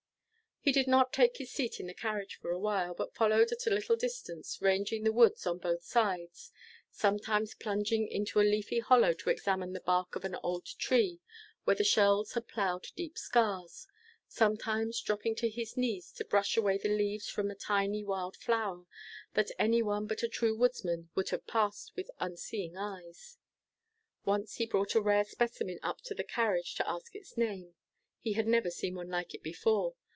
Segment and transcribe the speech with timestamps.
[0.63, 3.65] He did not take his seat in the carriage for a while, but followed at
[3.65, 6.51] a little distance, ranging the woods on both sides;
[6.91, 11.19] sometimes plunging into a leafy hollow to examine the bark of an old tree
[11.63, 13.87] where the shells had plowed deep scars;
[14.27, 18.85] sometimes dropping on his knees to brush away the leaves from a tiny wild flower,
[19.33, 23.39] that any one but a true woodsman would have passed with unseeing eyes.
[24.25, 27.73] Once he brought a rare specimen up to the carriage to ask its name.
[28.19, 29.95] He had never seen one like it before.